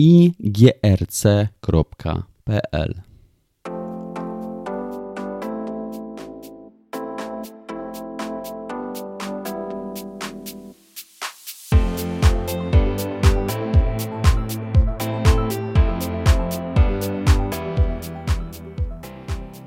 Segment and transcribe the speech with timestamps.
[0.00, 1.74] igrc.pl.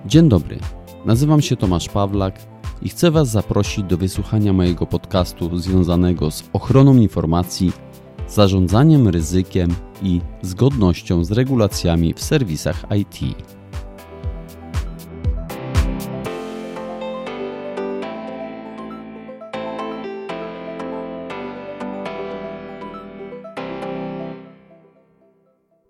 [0.05, 0.59] Dzień dobry,
[1.05, 2.39] nazywam się Tomasz Pawlak
[2.81, 7.71] i chcę Was zaprosić do wysłuchania mojego podcastu związanego z ochroną informacji,
[8.33, 13.19] zarządzaniem ryzykiem i zgodnością z regulacjami w serwisach IT.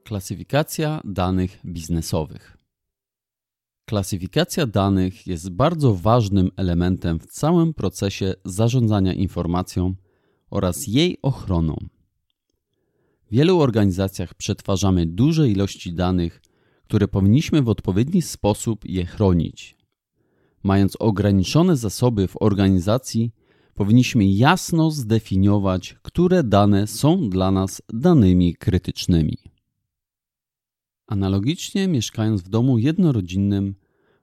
[0.03, 2.57] Klasyfikacja danych biznesowych.
[3.85, 9.93] Klasyfikacja danych jest bardzo ważnym elementem w całym procesie zarządzania informacją
[10.49, 11.75] oraz jej ochroną.
[13.33, 16.41] W wielu organizacjach przetwarzamy duże ilości danych,
[16.83, 19.77] które powinniśmy w odpowiedni sposób je chronić.
[20.63, 23.31] Mając ograniczone zasoby w organizacji,
[23.73, 29.37] powinniśmy jasno zdefiniować, które dane są dla nas danymi krytycznymi.
[31.07, 33.75] Analogicznie, mieszkając w domu jednorodzinnym,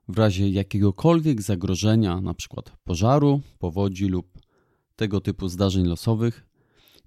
[0.07, 2.61] w razie jakiegokolwiek zagrożenia, np.
[2.83, 4.39] pożaru, powodzi lub
[4.95, 6.45] tego typu zdarzeń losowych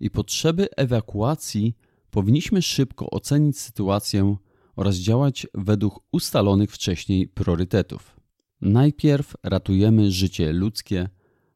[0.00, 1.74] i potrzeby ewakuacji,
[2.14, 4.36] powinniśmy szybko ocenić sytuację
[4.76, 8.16] oraz działać według ustalonych wcześniej priorytetów.
[8.60, 11.08] Najpierw ratujemy życie ludzkie,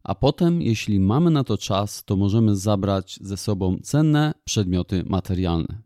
[0.02, 5.82] a potem, jeśli mamy na to czas, to możemy zabrać ze sobą cenne przedmioty materialne.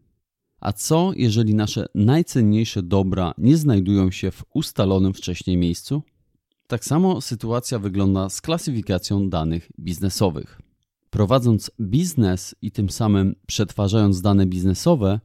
[0.61, 6.03] A co, jeżeli nasze najcenniejsze dobra nie znajdują się w ustalonym wcześniej miejscu?
[6.67, 10.61] Tak samo sytuacja wygląda z klasyfikacją danych biznesowych.
[11.13, 15.21] Prowadząc biznes i tym samym przetwarzając dane biznesowe,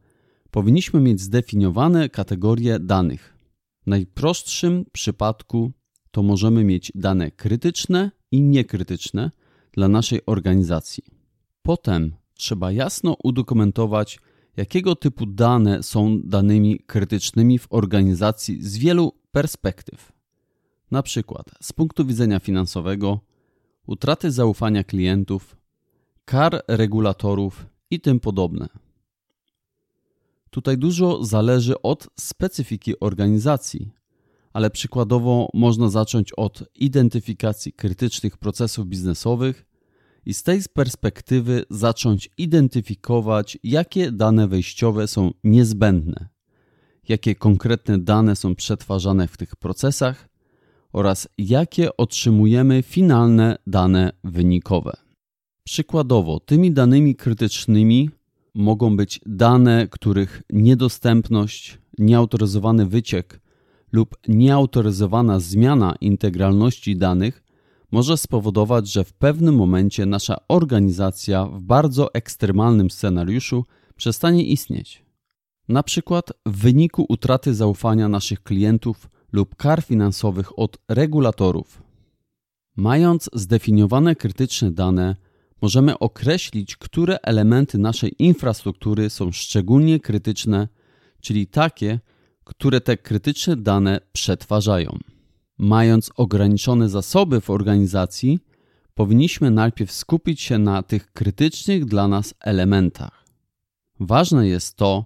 [0.52, 3.38] powinniśmy mieć zdefiniowane kategorie danych.
[3.84, 5.72] W najprostszym przypadku
[6.12, 9.32] to możemy mieć dane krytyczne i niekrytyczne
[9.72, 11.04] dla naszej organizacji.
[11.62, 14.20] Potem trzeba jasno udokumentować,
[14.58, 20.12] jakiego typu dane są danymi krytycznymi w organizacji z wielu perspektyw.
[20.92, 23.20] Na przykład z punktu widzenia finansowego,
[23.86, 25.58] utraty zaufania klientów,
[26.28, 28.68] kar regulatorów i tym podobne.
[30.50, 33.92] Tutaj dużo zależy od specyfiki organizacji,
[34.54, 39.66] ale przykładowo można zacząć od identyfikacji krytycznych procesów biznesowych
[40.26, 46.30] i z tej perspektywy zacząć identyfikować, jakie dane wejściowe są niezbędne,
[47.10, 50.30] jakie konkretne dane są przetwarzane w tych procesach
[50.94, 55.07] oraz jakie otrzymujemy finalne dane wynikowe.
[55.68, 58.10] Przykładowo, tymi danymi krytycznymi
[58.56, 63.42] mogą być dane, których niedostępność, nieautoryzowany wyciek
[63.92, 67.44] lub nieautoryzowana zmiana integralności danych
[67.92, 75.06] może spowodować, że w pewnym momencie nasza organizacja w bardzo ekstremalnym scenariuszu przestanie istnieć.
[75.70, 81.82] Na przykład w wyniku utraty zaufania naszych klientów lub kar finansowych od regulatorów.
[82.76, 85.16] Mając zdefiniowane krytyczne dane,
[85.62, 90.68] możemy określić, które elementy naszej infrastruktury są szczególnie krytyczne,
[91.22, 92.00] czyli takie,
[92.44, 95.00] które te krytyczne dane przetwarzają.
[95.58, 98.40] Mając ograniczone zasoby w organizacji,
[98.96, 103.26] powinniśmy najpierw skupić się na tych krytycznych dla nas elementach.
[104.00, 105.06] Ważne jest to,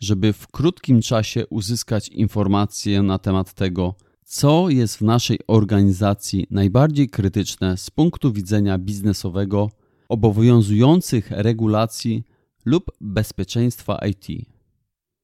[0.00, 7.08] żeby w krótkim czasie uzyskać informacje na temat tego, co jest w naszej organizacji najbardziej
[7.08, 9.70] krytyczne z punktu widzenia biznesowego,
[10.08, 12.24] obowiązujących regulacji
[12.64, 14.26] lub bezpieczeństwa IT.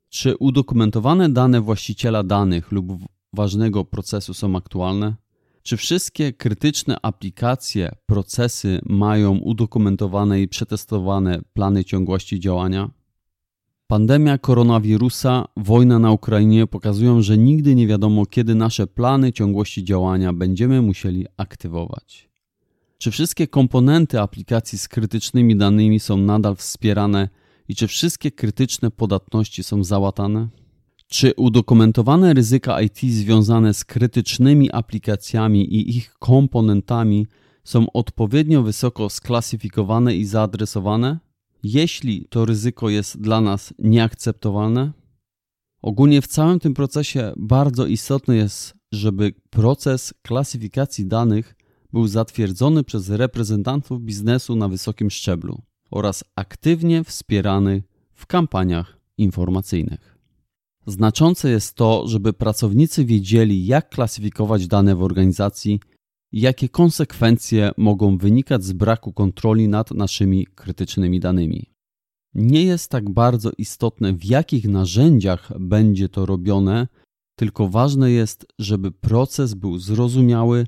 [0.08, 2.92] Czy udokumentowane dane właściciela danych lub
[3.32, 5.14] ważnego procesu są aktualne?
[5.62, 12.90] Czy wszystkie krytyczne aplikacje, procesy mają udokumentowane i przetestowane plany ciągłości działania?
[13.86, 20.32] Pandemia koronawirusa, wojna na Ukrainie pokazują, że nigdy nie wiadomo, kiedy nasze plany ciągłości działania
[20.32, 22.31] będziemy musieli aktywować.
[23.02, 27.28] Czy wszystkie komponenty aplikacji z krytycznymi danymi są nadal wspierane
[27.68, 30.48] i czy wszystkie krytyczne podatności są załatane?
[31.08, 37.26] Czy udokumentowane ryzyka IT związane z krytycznymi aplikacjami i ich komponentami
[37.64, 41.18] są odpowiednio wysoko sklasyfikowane i zaadresowane?
[41.62, 44.92] Jeśli to ryzyko jest dla nas nieakceptowalne?
[45.82, 51.54] Ogólnie w całym tym procesie bardzo istotne jest, żeby proces klasyfikacji danych
[51.92, 57.82] był zatwierdzony przez reprezentantów biznesu na wysokim szczeblu oraz aktywnie wspierany
[58.14, 60.18] w kampaniach informacyjnych.
[60.86, 65.80] Znaczące jest to, żeby pracownicy wiedzieli, jak klasyfikować dane w organizacji
[66.32, 71.72] i jakie konsekwencje mogą wynikać z braku kontroli nad naszymi krytycznymi danymi.
[72.34, 76.88] Nie jest tak bardzo istotne, w jakich narzędziach będzie to robione,
[77.36, 80.66] tylko ważne jest, żeby proces był zrozumiały,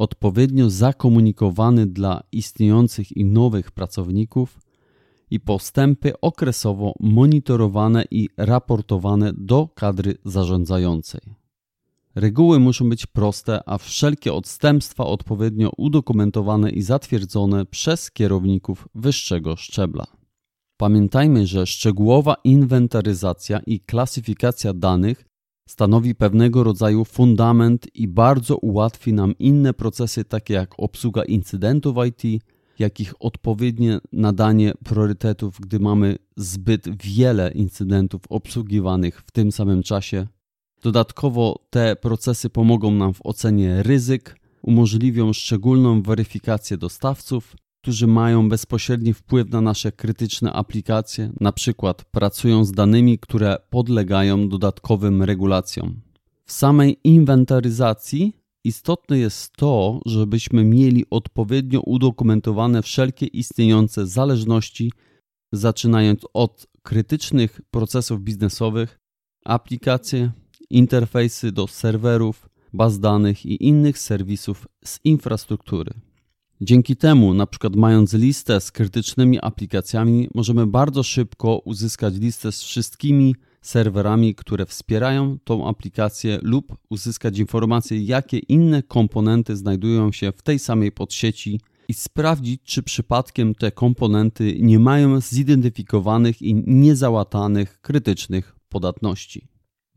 [0.00, 4.60] odpowiednio zakomunikowany dla istniejących i nowych pracowników
[5.30, 11.20] i postępy okresowo monitorowane i raportowane do kadry zarządzającej.
[12.14, 20.06] Reguły muszą być proste, a wszelkie odstępstwa odpowiednio udokumentowane i zatwierdzone przez kierowników wyższego szczebla.
[20.76, 25.29] Pamiętajmy, że szczegółowa inwentaryzacja i klasyfikacja danych
[25.70, 32.42] stanowi pewnego rodzaju fundament i bardzo ułatwi nam inne procesy, takie jak obsługa incydentów IT,
[32.78, 40.26] jak ich odpowiednie nadanie priorytetów, gdy mamy zbyt wiele incydentów obsługiwanych w tym samym czasie.
[40.82, 49.14] Dodatkowo te procesy pomogą nam w ocenie ryzyk, umożliwią szczególną weryfikację dostawców, którzy mają bezpośredni
[49.14, 56.00] wpływ na nasze krytyczne aplikacje, na przykład pracują z danymi, które podlegają dodatkowym regulacjom.
[56.46, 58.32] W samej inwentaryzacji
[58.64, 64.92] istotne jest to, żebyśmy mieli odpowiednio udokumentowane wszelkie istniejące zależności,
[65.52, 68.98] zaczynając od krytycznych procesów biznesowych,
[69.44, 70.32] aplikacje,
[70.70, 76.09] interfejsy do serwerów, baz danych i innych serwisów z infrastruktury.
[76.62, 82.62] Dzięki temu, na przykład mając listę z krytycznymi aplikacjami, możemy bardzo szybko uzyskać listę z
[82.62, 90.42] wszystkimi serwerami, które wspierają tą aplikację lub uzyskać informacje, jakie inne komponenty znajdują się w
[90.42, 98.56] tej samej podsieci i sprawdzić, czy przypadkiem te komponenty nie mają zidentyfikowanych i niezałatanych krytycznych
[98.68, 99.48] podatności.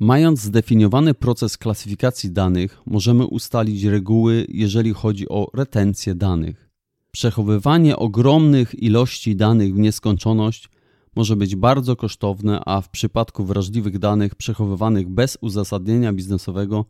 [0.04, 6.70] Mając zdefiniowany proces klasyfikacji danych, możemy ustalić reguły, jeżeli chodzi o retencję danych.
[7.12, 10.70] Przechowywanie ogromnych ilości danych w nieskończoność
[11.16, 16.86] może być bardzo kosztowne, a w przypadku wrażliwych danych przechowywanych bez uzasadnienia biznesowego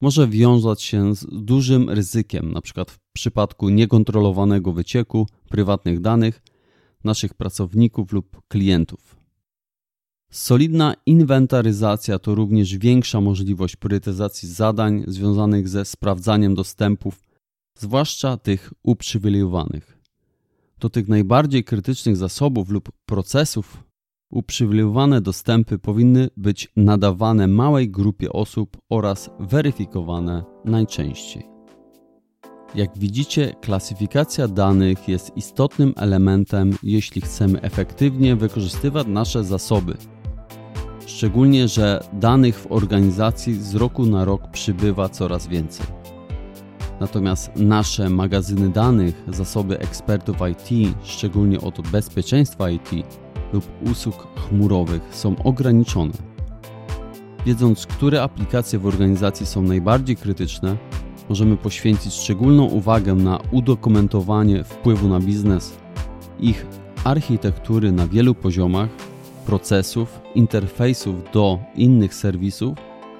[0.00, 2.84] może wiązać się z dużym ryzykiem, np.
[2.88, 6.42] w przypadku niekontrolowanego wycieku prywatnych danych
[7.04, 9.23] naszych pracowników lub klientów.
[10.34, 17.22] Solidna inwentaryzacja to również większa możliwość priorytetyzacji zadań związanych ze sprawdzaniem dostępów,
[17.78, 19.98] zwłaszcza tych uprzywilejowanych.
[20.80, 23.84] Do tych najbardziej krytycznych zasobów lub procesów
[24.30, 31.42] uprzywilejowane dostępy powinny być nadawane małej grupie osób oraz weryfikowane najczęściej.
[32.74, 39.96] Jak widzicie, klasyfikacja danych jest istotnym elementem, jeśli chcemy efektywnie wykorzystywać nasze zasoby
[41.06, 45.86] Szczególnie, że danych w organizacji z roku na rok przybywa coraz więcej.
[47.00, 52.90] Natomiast nasze magazyny danych, zasoby ekspertów IT, szczególnie od bezpieczeństwa IT
[53.52, 56.12] lub usług chmurowych, są ograniczone.
[57.46, 60.76] Wiedząc, które aplikacje w organizacji są najbardziej krytyczne,
[61.28, 65.76] możemy poświęcić szczególną uwagę na udokumentowanie wpływu na biznes,
[66.40, 66.66] ich
[67.04, 68.88] architektury na wielu poziomach
[69.46, 72.78] procesów, interfejsów do innych serwisów,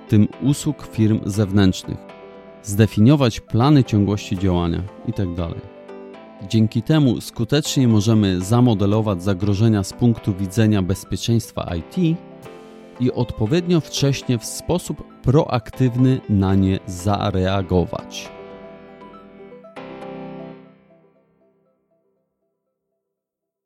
[0.09, 1.99] tym usług firm zewnętrznych,
[2.63, 5.37] zdefiniować plany ciągłości działania itd.
[5.37, 5.75] Tak
[6.49, 12.19] Dzięki temu skutecznie możemy zamodelować zagrożenia z punktu widzenia bezpieczeństwa IT
[13.01, 18.31] i odpowiednio wcześnie w sposób proaktywny na nie zareagować.